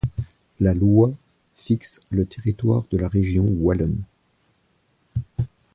[0.59, 1.13] La loi
[1.53, 4.01] fixe le territoire de la Région wallonne.